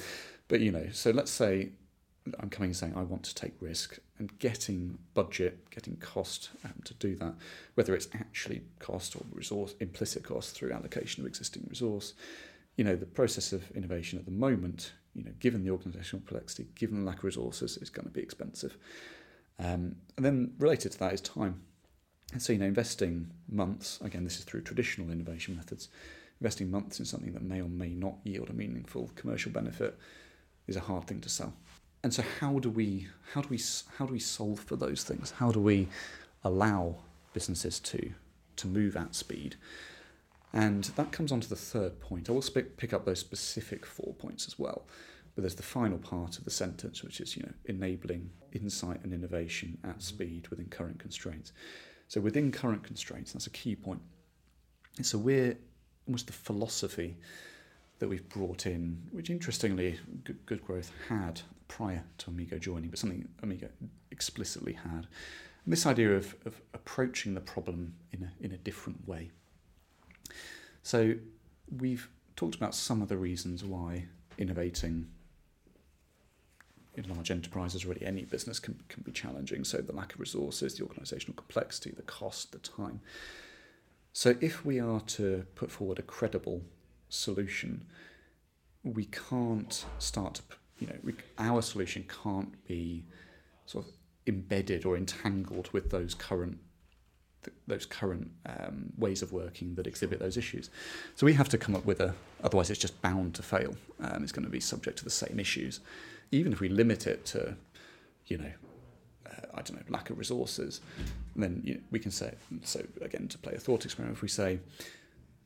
but 0.48 0.60
you 0.60 0.72
know, 0.72 0.88
so 0.90 1.10
let's 1.10 1.30
say 1.30 1.70
I'm 2.38 2.50
coming 2.50 2.70
and 2.70 2.76
saying 2.76 2.94
I 2.96 3.02
want 3.02 3.22
to 3.24 3.34
take 3.34 3.52
risk 3.60 3.98
and 4.18 4.36
getting 4.38 4.98
budget, 5.14 5.70
getting 5.70 5.96
cost 5.96 6.50
um, 6.64 6.74
to 6.84 6.94
do 6.94 7.14
that, 7.16 7.34
whether 7.74 7.94
it's 7.94 8.08
actually 8.14 8.62
cost 8.78 9.16
or 9.16 9.22
resource 9.32 9.74
implicit 9.80 10.24
cost 10.24 10.54
through 10.54 10.72
allocation 10.72 11.22
of 11.22 11.26
existing 11.26 11.66
resource. 11.68 12.14
You 12.76 12.84
know, 12.84 12.96
the 12.96 13.06
process 13.06 13.52
of 13.52 13.70
innovation 13.72 14.18
at 14.18 14.24
the 14.24 14.30
moment 14.30 14.92
you 15.14 15.24
know, 15.24 15.32
given 15.40 15.64
the 15.64 15.70
organisational 15.70 16.26
complexity, 16.26 16.68
given 16.74 17.00
the 17.00 17.06
lack 17.06 17.18
of 17.18 17.24
resources, 17.24 17.76
it's 17.80 17.90
going 17.90 18.06
to 18.06 18.12
be 18.12 18.20
expensive. 18.20 18.76
Um, 19.58 19.96
and 20.16 20.24
then 20.24 20.54
related 20.58 20.92
to 20.92 20.98
that 21.00 21.12
is 21.12 21.20
time. 21.20 21.60
And 22.32 22.40
so, 22.40 22.52
you 22.52 22.58
know, 22.58 22.66
investing 22.66 23.30
months, 23.48 24.00
again, 24.02 24.24
this 24.24 24.38
is 24.38 24.44
through 24.44 24.62
traditional 24.62 25.10
innovation 25.10 25.56
methods, 25.56 25.88
investing 26.40 26.70
months 26.70 26.98
in 26.98 27.04
something 27.04 27.32
that 27.32 27.42
may 27.42 27.60
or 27.60 27.68
may 27.68 27.90
not 27.90 28.14
yield 28.24 28.50
a 28.50 28.52
meaningful 28.52 29.10
commercial 29.16 29.50
benefit 29.50 29.98
is 30.66 30.76
a 30.76 30.80
hard 30.80 31.06
thing 31.06 31.20
to 31.20 31.28
sell. 31.28 31.52
And 32.02 32.14
so 32.14 32.22
how 32.38 32.58
do 32.60 32.70
we 32.70 33.08
how 33.34 33.42
do 33.42 33.48
we 33.48 33.60
how 33.98 34.06
do 34.06 34.12
we 34.12 34.18
solve 34.18 34.60
for 34.60 34.76
those 34.76 35.04
things? 35.04 35.32
How 35.32 35.52
do 35.52 35.60
we 35.60 35.88
allow 36.44 36.96
businesses 37.34 37.78
to 37.80 38.12
to 38.56 38.66
move 38.66 38.96
at 38.96 39.14
speed? 39.14 39.56
And 40.52 40.84
that 40.96 41.12
comes 41.12 41.30
on 41.30 41.40
to 41.40 41.48
the 41.48 41.56
third 41.56 42.00
point. 42.00 42.28
I 42.28 42.32
will 42.32 42.42
sp- 42.42 42.76
pick 42.76 42.92
up 42.92 43.04
those 43.04 43.20
specific 43.20 43.86
four 43.86 44.14
points 44.14 44.46
as 44.46 44.58
well. 44.58 44.86
But 45.34 45.42
there's 45.42 45.54
the 45.54 45.62
final 45.62 45.98
part 45.98 46.38
of 46.38 46.44
the 46.44 46.50
sentence, 46.50 47.04
which 47.04 47.20
is, 47.20 47.36
you 47.36 47.44
know, 47.44 47.52
enabling 47.66 48.30
insight 48.52 49.02
and 49.04 49.12
innovation 49.12 49.78
at 49.84 50.02
speed 50.02 50.48
within 50.48 50.66
current 50.66 50.98
constraints. 50.98 51.52
So 52.08 52.20
within 52.20 52.50
current 52.50 52.82
constraints, 52.82 53.32
that's 53.32 53.46
a 53.46 53.50
key 53.50 53.76
point. 53.76 54.00
So 55.02 55.18
we're 55.18 55.56
almost 56.06 56.26
the 56.26 56.32
philosophy 56.32 57.16
that 58.00 58.08
we've 58.08 58.28
brought 58.28 58.66
in, 58.66 59.00
which 59.12 59.30
interestingly, 59.30 60.00
Good, 60.24 60.44
Good 60.46 60.64
Growth 60.64 60.90
had 61.08 61.42
prior 61.68 62.02
to 62.18 62.30
Amigo 62.30 62.58
joining, 62.58 62.90
but 62.90 62.98
something 62.98 63.28
Amigo 63.42 63.68
explicitly 64.10 64.72
had. 64.72 65.06
And 65.64 65.72
this 65.72 65.86
idea 65.86 66.16
of, 66.16 66.34
of 66.44 66.60
approaching 66.74 67.34
the 67.34 67.40
problem 67.40 67.94
in 68.10 68.24
a, 68.24 68.44
in 68.44 68.52
a 68.52 68.56
different 68.56 69.06
way. 69.06 69.30
So 70.82 71.14
we've 71.78 72.08
talked 72.36 72.54
about 72.54 72.74
some 72.74 73.02
of 73.02 73.08
the 73.08 73.16
reasons 73.16 73.64
why 73.64 74.06
innovating 74.38 75.08
in 76.94 77.08
large 77.08 77.30
enterprises, 77.30 77.86
really 77.86 78.04
any 78.04 78.24
business 78.24 78.58
can, 78.58 78.80
can 78.88 79.02
be 79.02 79.12
challenging. 79.12 79.64
So 79.64 79.78
the 79.78 79.92
lack 79.94 80.14
of 80.14 80.20
resources, 80.20 80.74
the 80.74 80.84
organisational 80.84 81.36
complexity, 81.36 81.90
the 81.90 82.02
cost, 82.02 82.52
the 82.52 82.58
time. 82.58 83.00
So 84.12 84.34
if 84.40 84.64
we 84.64 84.80
are 84.80 85.00
to 85.00 85.46
put 85.54 85.70
forward 85.70 85.98
a 85.98 86.02
credible 86.02 86.62
solution, 87.08 87.86
we 88.82 89.06
can't 89.06 89.84
start 89.98 90.34
to, 90.34 90.42
you 90.80 90.88
know, 90.88 90.96
we, 91.04 91.14
our 91.38 91.62
solution 91.62 92.04
can't 92.22 92.66
be 92.66 93.04
sort 93.66 93.86
of 93.86 93.92
embedded 94.26 94.84
or 94.84 94.96
entangled 94.96 95.70
with 95.72 95.90
those 95.90 96.14
current 96.14 96.58
those 97.66 97.86
current 97.86 98.30
um, 98.46 98.92
ways 98.98 99.22
of 99.22 99.32
working 99.32 99.74
that 99.76 99.86
exhibit 99.86 100.18
those 100.18 100.36
issues. 100.36 100.70
So 101.14 101.24
we 101.26 101.34
have 101.34 101.48
to 101.50 101.58
come 101.58 101.74
up 101.74 101.84
with 101.84 102.00
a, 102.00 102.14
otherwise 102.42 102.70
it's 102.70 102.80
just 102.80 103.00
bound 103.02 103.34
to 103.36 103.42
fail. 103.42 103.74
Um, 104.00 104.22
it's 104.22 104.32
going 104.32 104.44
to 104.44 104.50
be 104.50 104.60
subject 104.60 104.98
to 104.98 105.04
the 105.04 105.10
same 105.10 105.38
issues. 105.40 105.80
Even 106.30 106.52
if 106.52 106.60
we 106.60 106.68
limit 106.68 107.06
it 107.06 107.24
to, 107.26 107.56
you 108.26 108.38
know, 108.38 108.52
uh, 109.26 109.46
I 109.54 109.62
don't 109.62 109.74
know, 109.74 109.82
lack 109.88 110.10
of 110.10 110.18
resources, 110.18 110.80
then 111.34 111.62
you 111.64 111.74
know, 111.74 111.80
we 111.90 111.98
can 111.98 112.10
say, 112.10 112.34
so 112.62 112.82
again, 113.00 113.28
to 113.28 113.38
play 113.38 113.54
a 113.54 113.58
thought 113.58 113.84
experiment, 113.84 114.16
if 114.16 114.22
we 114.22 114.28
say, 114.28 114.60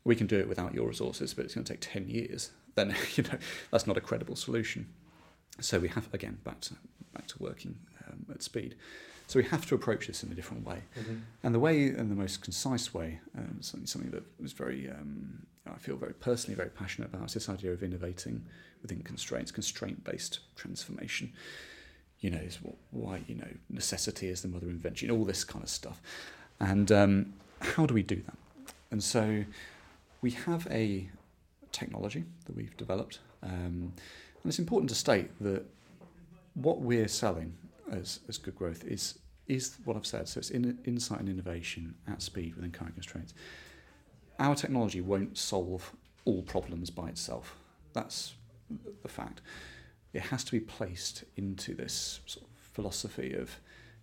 we 0.05 0.15
can 0.17 0.27
do 0.27 0.39
it 0.39 0.49
without 0.49 0.75
your 0.75 0.89
resources, 0.89 1.33
but 1.33 1.45
it's 1.45 1.55
going 1.55 1.65
to 1.65 1.73
take 1.73 1.81
10 1.81 2.09
years, 2.09 2.51
then, 2.75 2.95
you 3.15 3.23
know, 3.23 3.39
that's 3.71 3.87
not 3.87 3.97
a 3.97 4.01
credible 4.01 4.37
solution. 4.37 4.87
So 5.61 5.79
we 5.79 5.89
have, 5.89 6.09
again, 6.13 6.39
back 6.43 6.61
to, 6.63 6.75
back 7.13 7.29
to 7.29 7.37
working 7.39 7.79
um, 8.15 8.35
at 8.35 8.43
speed. 8.43 8.77
So 9.27 9.39
we 9.39 9.45
have 9.47 9.67
to 9.67 9.75
approach 9.75 10.07
this 10.07 10.23
in 10.23 10.31
a 10.31 10.35
different 10.35 10.67
way. 10.67 10.83
Mm-hmm. 10.99 11.15
And 11.43 11.55
the 11.55 11.59
way, 11.59 11.87
and 11.87 12.11
the 12.11 12.15
most 12.15 12.43
concise 12.43 12.93
way, 12.93 13.21
um, 13.37 13.57
something, 13.61 13.87
something 13.87 14.11
that 14.11 14.25
was 14.41 14.53
very, 14.53 14.91
um, 14.91 15.47
I 15.67 15.79
feel 15.79 15.97
very 15.97 16.13
personally 16.13 16.55
very 16.55 16.69
passionate 16.69 17.13
about, 17.13 17.27
is 17.27 17.35
this 17.35 17.49
idea 17.49 17.73
of 17.73 17.83
innovating 17.83 18.45
within 18.83 19.03
constraints, 19.03 19.51
constraint-based 19.51 20.41
transformation. 20.57 21.33
You 22.21 22.31
know, 22.31 22.39
is 22.39 22.59
what, 22.63 22.77
why 22.91 23.23
you 23.27 23.35
know 23.35 23.49
necessity 23.69 24.29
is 24.29 24.41
the 24.43 24.49
mother 24.49 24.67
of 24.67 24.73
invention, 24.73 25.11
all 25.11 25.25
this 25.25 25.45
kind 25.45 25.63
of 25.63 25.71
stuff. 25.71 26.01
And 26.61 26.91
um, 26.93 27.35
how 27.61 27.85
do 27.87 27.95
we 27.95 28.03
do 28.03 28.17
that? 28.17 28.37
And 28.91 29.03
so 29.03 29.45
we 30.23 30.31
have 30.31 30.67
a 30.71 31.09
technology 31.73 32.25
that 32.47 32.57
we've 32.57 32.77
developed, 32.77 33.19
um, 33.43 33.93
and 34.43 34.47
it's 34.47 34.59
important 34.59 34.89
to 34.91 34.95
state 34.95 35.31
that 35.41 35.65
what 36.55 36.81
we're 36.81 37.09
selling 37.09 37.55
as, 37.91 38.21
as 38.29 38.39
good 38.39 38.57
growth 38.57 38.85
is 38.85 39.19
is 39.47 39.77
what 39.85 39.97
I've 39.97 40.07
said. 40.07 40.27
So 40.29 40.39
it's 40.39 40.51
in, 40.51 40.79
insight 40.87 41.21
and 41.21 41.29
innovation 41.29 41.95
at 42.09 42.23
speed 42.23 42.55
within 42.55 42.71
current 42.71 42.95
constraints. 42.95 43.35
Our 44.39 44.55
technology 44.55 45.03
won't 45.03 45.37
solve 45.37 45.93
all 46.25 46.43
problems 46.43 46.89
by 46.91 47.09
itself. 47.09 47.57
That's 47.93 48.35
the 49.03 49.09
fact. 49.09 49.43
It 50.13 50.23
has 50.23 50.45
to 50.45 50.53
be 50.53 50.61
placed 50.61 51.25
into 51.37 51.75
this 51.75 52.21
sort 52.27 52.47
of 52.47 52.51
philosophy 52.73 53.35
of 53.35 53.61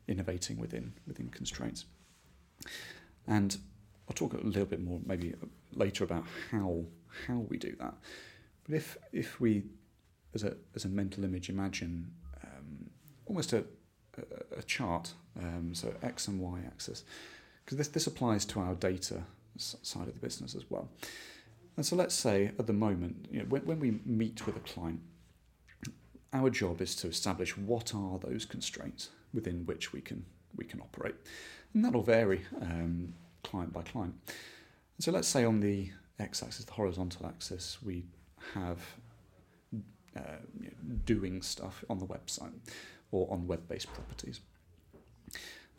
innovating 0.08 0.60
within 0.60 0.94
within 1.08 1.30
constraints. 1.30 1.86
And 3.28 3.58
I'll 4.08 4.14
talk 4.14 4.34
a 4.34 4.38
little 4.38 4.66
bit 4.66 4.82
more 4.82 5.00
maybe 5.06 5.34
later 5.74 6.04
about 6.04 6.26
how 6.52 6.84
how 7.28 7.40
we 7.50 7.58
do 7.58 7.76
that. 7.80 7.96
But 8.66 8.76
if 8.76 8.98
if 9.12 9.40
we 9.40 9.64
as 10.34 10.44
a 10.44 10.56
as 10.76 10.86
a 10.86 10.90
mental 10.90 11.24
image 11.24 11.50
imagine 11.50 12.12
almost 13.32 13.54
a, 13.54 13.64
a, 14.58 14.64
chart, 14.64 15.14
um, 15.40 15.74
so 15.74 15.94
x 16.04 16.28
and 16.28 16.38
y 16.42 16.60
axis, 16.68 17.06
because 17.64 17.78
this 17.78 17.88
this 17.88 18.06
applies 18.06 18.44
to 18.44 18.60
our 18.60 18.76
data 18.76 19.24
side 19.58 20.08
of 20.10 20.14
the 20.14 20.20
business 20.20 20.54
as 20.54 20.66
well. 20.70 20.90
And 21.78 21.86
so 21.86 21.96
let's 21.96 22.14
say 22.14 22.52
at 22.60 22.68
the 22.68 22.74
moment, 22.74 23.28
you 23.32 23.40
know, 23.40 23.46
when, 23.46 23.62
when 23.62 23.80
we 23.80 24.00
meet 24.06 24.46
with 24.46 24.58
a 24.58 24.60
client, 24.60 25.00
our 26.34 26.50
job 26.50 26.82
is 26.82 26.94
to 26.98 27.08
establish 27.08 27.58
what 27.58 27.96
are 27.96 28.20
those 28.20 28.44
constraints 28.46 29.10
within 29.34 29.66
which 29.66 29.94
we 29.94 30.02
can 30.02 30.26
we 30.58 30.66
can 30.66 30.82
operate, 30.82 31.16
and 31.74 31.86
that'll 31.86 32.04
vary 32.04 32.42
um, 32.62 33.14
client 33.46 33.72
by 33.72 33.82
client. 33.82 34.14
And 34.98 35.04
so 35.06 35.12
let's 35.14 35.30
say 35.30 35.46
on 35.46 35.62
the 35.62 35.90
x-axis, 36.20 36.66
the 36.66 36.74
horizontal 36.74 37.26
axis, 37.26 37.78
we 37.82 38.04
have 38.54 38.80
uh, 40.18 40.42
you 40.60 40.66
know, 40.66 40.96
doing 41.06 41.42
stuff 41.42 41.86
on 41.90 41.98
the 41.98 42.06
website 42.06 42.52
or 43.12 43.32
on 43.32 43.48
web-based 43.48 43.92
properties. 43.94 44.42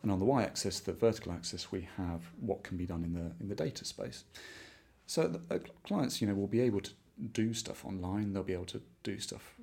And 0.02 0.10
on 0.10 0.18
the 0.18 0.24
y-axis, 0.24 0.80
the 0.80 0.92
vertical 0.92 1.32
axis, 1.32 1.70
we 1.70 1.88
have 1.96 2.22
what 2.40 2.64
can 2.64 2.76
be 2.76 2.86
done 2.86 3.04
in 3.04 3.12
the 3.14 3.32
in 3.40 3.48
the 3.48 3.54
data 3.54 3.84
space. 3.84 4.24
So 5.06 5.28
the, 5.28 5.54
uh, 5.54 5.58
clients, 5.84 6.20
you 6.20 6.26
know, 6.26 6.34
will 6.34 6.48
be 6.48 6.60
able 6.60 6.80
to 6.80 6.90
do 7.32 7.54
stuff 7.54 7.84
online. 7.84 8.32
They'll 8.32 8.42
be 8.42 8.52
able 8.52 8.66
to 8.66 8.80
do 9.02 9.18
stuff 9.18 9.54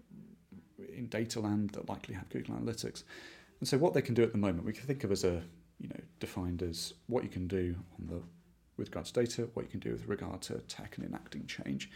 in 0.96 1.08
data 1.08 1.40
land 1.40 1.72
that 1.72 1.90
likely 1.90 2.16
have 2.16 2.30
Google 2.30 2.56
Analytics. 2.56 3.04
And 3.60 3.68
so 3.68 3.78
what 3.78 3.94
they 3.94 4.02
can 4.02 4.16
do 4.16 4.24
at 4.24 4.32
the 4.32 4.38
moment, 4.38 4.66
we 4.66 4.74
can 4.74 4.86
think 4.86 5.04
of 5.04 5.12
as 5.12 5.24
a, 5.24 5.42
you 5.80 5.90
know, 5.90 6.00
defined 6.20 6.62
as 6.62 6.94
what 7.08 7.24
you 7.24 7.30
can 7.30 7.48
do 7.48 7.76
on 8.00 8.08
the 8.08 8.22
with 8.78 8.88
regard 8.88 9.06
to 9.08 9.14
data, 9.14 9.50
what 9.54 9.66
you 9.66 9.70
can 9.70 9.82
do 9.82 9.92
with 9.92 10.08
regard 10.08 10.42
to 10.44 10.54
tech 10.62 10.98
and 10.98 11.06
enacting 11.06 11.46
change. 11.46 11.92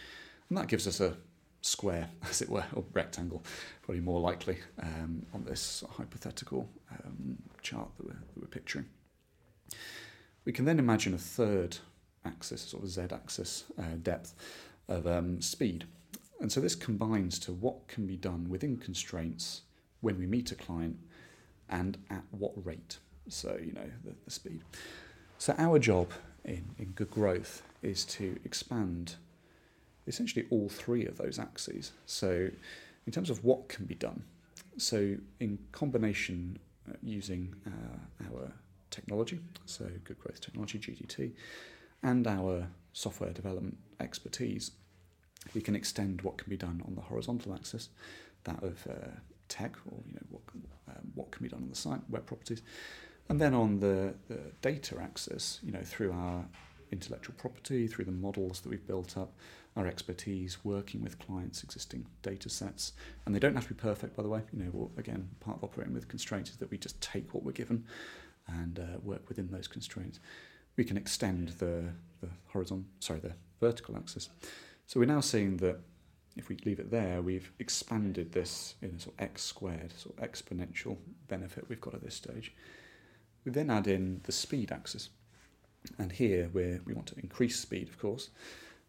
And 0.50 0.58
that 0.58 0.68
gives 0.68 0.86
us 0.86 1.00
a 1.00 1.16
square, 1.64 2.10
as 2.30 2.42
it 2.42 2.50
were, 2.50 2.66
or 2.76 2.84
rectangle, 2.94 3.44
probably 3.82 4.02
more 4.02 4.20
likely 4.20 4.60
um, 4.82 5.26
on 5.34 5.44
this 5.46 5.84
hypothetical 5.98 6.70
um, 6.92 7.38
chart 7.62 7.90
that 7.98 8.06
we're, 8.06 8.14
that 8.14 8.42
we're 8.42 8.48
picturing. 8.48 8.86
We 10.46 10.52
can 10.52 10.66
then 10.66 10.78
imagine 10.78 11.14
a 11.14 11.18
third 11.18 11.78
axis, 12.26 12.62
sort 12.62 12.84
of 12.84 12.90
z-axis 12.90 13.66
uh, 13.80 13.96
depth 14.02 14.36
of 14.88 15.08
um, 15.08 15.42
speed. 15.42 15.86
And 16.42 16.52
so 16.52 16.60
this 16.60 16.76
combines 16.76 17.40
to 17.40 17.54
what 17.54 17.88
can 17.88 18.06
be 18.06 18.18
done 18.18 18.50
within 18.50 18.78
constraints 18.78 19.62
when 20.02 20.20
we 20.20 20.26
meet 20.26 20.52
a 20.52 20.56
client 20.56 20.98
and 21.70 21.98
at 22.10 22.24
what 22.32 22.52
rate. 22.66 22.98
So, 23.30 23.58
you 23.64 23.72
know, 23.72 23.90
the, 24.04 24.14
the 24.26 24.32
speed. 24.32 24.64
So 25.38 25.56
our 25.58 25.80
job 25.80 26.12
in, 26.44 26.66
in 26.78 26.92
good 26.92 27.10
growth 27.10 27.64
is 27.82 28.04
to 28.06 28.38
expand 28.44 29.16
essentially 30.08 30.46
all 30.50 30.70
three 30.70 31.06
of 31.06 31.18
those 31.18 31.40
axes. 31.40 31.92
So 32.06 32.50
in 33.06 33.12
terms 33.12 33.30
of 33.30 33.44
what 33.44 33.70
can 33.70 33.86
be 33.86 33.96
done, 33.96 34.24
so 34.78 35.16
in 35.40 35.60
combination 35.72 36.58
uh, 36.90 36.94
using 37.02 37.56
uh, 37.68 38.26
our 38.30 38.52
technology, 38.90 39.40
so 39.66 39.86
good 40.04 40.20
growth 40.20 40.42
technology, 40.42 40.80
GGT, 40.80 41.32
and 42.02 42.28
our 42.28 42.68
software 42.94 43.32
development 43.32 43.78
expertise, 44.00 44.72
we 45.54 45.62
can 45.62 45.76
extend 45.76 46.22
what 46.22 46.38
can 46.38 46.50
be 46.50 46.58
done 46.58 46.82
on 46.88 46.96
the 46.96 47.02
horizontal 47.02 47.54
axis, 47.54 47.90
that 48.44 48.62
of 48.64 48.86
uh, 48.90 49.10
tech 49.48 49.76
or 49.90 49.98
you 50.08 50.14
know 50.14 50.26
what 50.30 50.42
um, 50.90 51.12
what 51.16 51.32
can 51.32 51.44
be 51.44 51.50
done 51.50 51.64
on 51.64 51.70
the 51.70 51.76
site, 51.76 52.02
web 52.10 52.26
properties, 52.26 52.62
and 53.30 53.40
then 53.40 53.54
on 53.54 53.80
the, 53.80 54.14
the 54.28 54.40
data 54.62 54.98
axis, 55.02 55.60
you 55.64 55.72
know 55.72 55.82
through 55.84 56.12
our 56.12 56.46
intellectual 56.92 57.36
property, 57.38 57.88
through 57.88 58.06
the 58.06 58.12
models 58.12 58.62
that 58.62 58.70
we've 58.70 58.86
built 58.86 59.18
up, 59.18 59.34
our 59.76 59.88
expertise 59.88 60.64
working 60.64 61.02
with 61.02 61.20
clients' 61.20 61.64
existing 61.64 62.06
data 62.22 62.50
sets. 62.50 62.94
And 63.26 63.34
they 63.34 63.40
don't 63.40 63.56
have 63.56 63.68
to 63.68 63.74
be 63.74 63.80
perfect, 63.80 64.16
by 64.16 64.24
the 64.24 64.30
way. 64.30 64.42
You 64.52 64.64
know, 64.64 64.92
again, 64.98 65.30
part 65.40 65.58
of 65.58 65.64
operating 65.64 65.94
with 65.94 66.08
constraints 66.08 66.52
is 66.52 66.58
that 66.58 66.70
we 66.70 66.78
just 66.78 67.02
take 67.02 67.34
what 67.34 67.44
we're 67.44 67.54
given 67.54 67.86
and 68.48 68.80
uh, 68.80 69.00
work 69.04 69.28
within 69.30 69.50
those 69.50 69.68
constraints 69.68 70.20
we 70.76 70.84
can 70.84 70.98
extend 70.98 71.50
the, 71.60 71.84
the 72.22 72.30
horizontal, 72.48 72.86
sorry, 73.00 73.20
the 73.20 73.34
vertical 73.60 73.96
axis. 73.96 74.30
So 74.88 75.00
we're 75.00 75.06
now 75.06 75.22
seeing 75.22 75.58
that 75.58 75.80
if 76.36 76.50
we 76.50 76.58
leave 76.66 76.80
it 76.80 76.90
there, 76.90 77.22
we've 77.22 77.52
expanded 77.60 78.32
this 78.32 78.76
in 78.82 78.90
a 78.96 79.00
sort 79.00 79.16
of 79.18 79.24
x 79.24 79.44
squared, 79.44 79.94
sort 79.98 80.18
of 80.18 80.30
exponential 80.30 80.98
benefit 81.28 81.70
we've 81.70 81.82
got 81.82 81.94
at 81.94 82.04
this 82.04 82.16
stage. 82.16 82.54
We 83.46 83.52
then 83.52 83.70
add 83.70 83.88
in 83.88 84.22
the 84.24 84.32
speed 84.32 84.72
axis. 84.72 85.10
And 86.00 86.12
here 86.12 86.50
we 86.54 86.80
we 86.86 86.94
want 86.94 87.08
to 87.08 87.20
increase 87.20 87.60
speed, 87.60 87.90
of 87.90 88.00
course. 88.00 88.30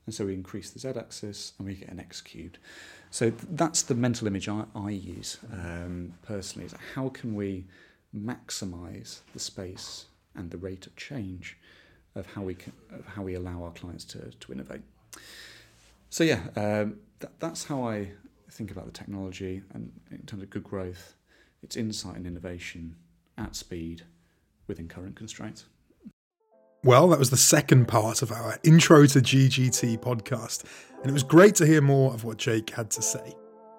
And 0.06 0.14
so 0.14 0.26
we 0.26 0.34
increase 0.34 0.70
the 0.70 0.78
z-axis 0.78 1.54
and 1.58 1.66
we 1.66 1.75
get 1.75 1.88
an 1.88 2.00
x 2.00 2.20
cubed. 2.20 2.58
So 3.11 3.32
that's 3.50 3.82
the 3.82 3.94
mental 3.94 4.26
image 4.26 4.49
I, 4.49 4.64
I 4.75 4.90
use 4.90 5.38
um, 5.52 6.14
personally, 6.23 6.66
is 6.66 6.75
how 6.94 7.08
can 7.08 7.34
we 7.34 7.64
maximize 8.14 9.20
the 9.32 9.38
space 9.38 10.06
and 10.34 10.50
the 10.50 10.58
rate 10.58 10.87
of 10.87 10.94
change 10.96 11.56
of 12.14 12.26
how 12.26 12.42
we 12.42 12.54
can, 12.54 12.73
of 12.92 13.06
how 13.06 13.23
we 13.23 13.34
allow 13.34 13.62
our 13.64 13.70
clients 13.73 14.04
to 14.04 14.30
to 14.40 14.52
innovate. 14.52 14.82
So 16.11 16.25
yeah, 16.25 16.40
um, 16.56 16.99
that, 17.20 17.38
that's 17.40 17.64
how 17.64 17.88
I 17.88 18.11
think 18.50 18.70
about 18.70 18.87
the 18.87 18.92
technology 18.92 19.62
and 19.73 19.90
in 20.11 20.25
terms 20.26 20.42
of 20.42 20.50
good 20.50 20.64
growth. 20.64 21.14
It's 21.62 21.76
insight 21.76 22.16
and 22.16 22.26
innovation 22.26 22.96
at 23.38 23.56
speed 23.56 24.02
within 24.66 24.87
current 24.87 25.16
constraints. 25.16 25.64
Well, 26.84 27.08
that 27.08 27.18
was 27.18 27.30
the 27.30 27.38
second 27.38 27.88
part 27.88 28.20
of 28.20 28.30
our 28.30 28.58
Intro 28.62 29.06
to 29.06 29.18
GGT 29.20 30.00
podcast, 30.00 30.64
and 31.00 31.06
it 31.08 31.14
was 31.14 31.22
great 31.22 31.54
to 31.54 31.64
hear 31.64 31.80
more 31.80 32.12
of 32.12 32.24
what 32.24 32.36
Jake 32.36 32.68
had 32.68 32.90
to 32.90 33.00
say. 33.00 33.34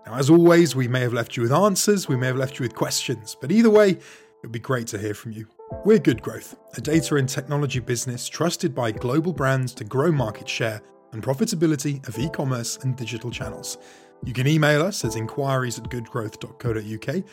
Now, 0.08 0.16
as 0.16 0.32
always, 0.32 0.76
we 0.76 0.88
may 0.88 1.02
have 1.02 1.14
left 1.14 1.38
you 1.38 1.44
with 1.44 1.52
answers, 1.52 2.10
we 2.10 2.16
may 2.16 2.26
have 2.26 2.36
left 2.36 2.58
you 2.58 2.64
with 2.64 2.74
questions, 2.74 3.38
but 3.40 3.52
either 3.52 3.70
way, 3.70 3.92
it 3.92 4.02
would 4.42 4.52
be 4.52 4.58
great 4.58 4.88
to 4.88 4.98
hear 4.98 5.14
from 5.14 5.34
you. 5.34 5.46
We're 5.86 6.00
Good 6.00 6.24
Growth, 6.24 6.58
a 6.78 6.82
data 6.82 7.18
and 7.18 7.30
technology 7.30 7.80
business 7.80 8.28
trusted 8.28 8.74
by 8.74 8.90
global 8.90 9.34
brands 9.34 9.76
to 9.76 9.84
grow 9.84 10.12
market 10.12 10.50
share 10.50 10.82
and 11.12 11.22
profitability 11.22 12.06
of 12.08 12.18
e 12.18 12.28
commerce 12.28 12.78
and 12.78 12.98
digital 12.98 13.30
channels. 13.30 13.78
You 14.24 14.34
can 14.34 14.48
email 14.48 14.82
us 14.82 15.06
at 15.06 15.16
inquiries 15.16 15.78
at 15.78 15.92
goodgrowth.co.uk 15.92 17.24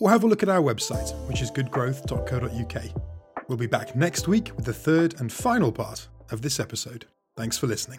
or 0.00 0.10
have 0.10 0.24
a 0.24 0.26
look 0.26 0.42
at 0.42 0.48
our 0.48 0.60
website, 0.60 1.14
which 1.28 1.40
is 1.40 1.52
goodgrowth.co.uk. 1.52 3.09
We'll 3.50 3.56
be 3.56 3.66
back 3.66 3.96
next 3.96 4.28
week 4.28 4.52
with 4.54 4.64
the 4.64 4.72
third 4.72 5.18
and 5.18 5.32
final 5.32 5.72
part 5.72 6.06
of 6.30 6.40
this 6.40 6.60
episode. 6.60 7.06
Thanks 7.36 7.58
for 7.58 7.66
listening. 7.66 7.98